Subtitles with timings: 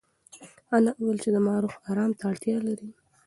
[0.75, 2.89] انا وویل چې زما روح ارام ته اړتیا لري.